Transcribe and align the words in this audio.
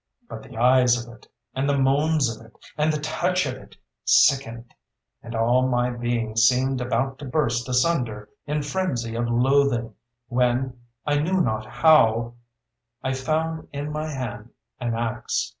But 0.27 0.41
the 0.41 0.57
eyes 0.57 0.97
of 1.05 1.13
it, 1.13 1.27
and 1.53 1.69
the 1.69 1.77
moans 1.77 2.27
of 2.27 2.43
it, 2.43 2.55
and 2.75 2.91
the 2.91 2.99
touch 3.01 3.45
of 3.45 3.53
it, 3.53 3.77
sickened; 4.03 4.73
and 5.21 5.35
all 5.35 5.67
my 5.67 5.91
being 5.91 6.35
seemed 6.35 6.81
about 6.81 7.19
to 7.19 7.25
burst 7.25 7.69
asunder 7.69 8.27
in 8.47 8.63
frenzy 8.63 9.13
of 9.13 9.29
loathing, 9.29 9.93
when 10.27 10.79
I 11.05 11.19
knew 11.19 11.39
not 11.39 11.67
how 11.67 12.33
I 13.03 13.13
found 13.13 13.67
in 13.71 13.91
my 13.91 14.07
hand 14.09 14.49
an 14.79 14.95
axe. 14.95 15.49